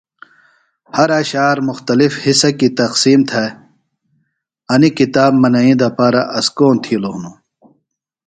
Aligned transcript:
ہر 0.95 1.09
اشعار 1.21 1.57
مختلف 1.69 2.11
حصہ 2.25 2.49
کیۡ 2.57 2.75
تقسیم 2.81 3.19
تھےࣿ 3.29 3.57
انیۡ 4.73 4.95
کتاب 4.99 5.31
مناٹی 5.41 5.73
دپارہ 5.81 6.21
اسکون 6.37 6.75
تِھیلوۡ 6.83 7.13
ہِنوࣿ۔ 7.15 7.33